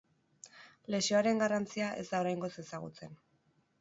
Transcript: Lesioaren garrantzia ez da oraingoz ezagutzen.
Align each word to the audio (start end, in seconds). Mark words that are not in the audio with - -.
Lesioaren 0.95 1.43
garrantzia 1.43 1.91
ez 1.99 2.07
da 2.11 2.23
oraingoz 2.25 2.53
ezagutzen. 2.65 3.19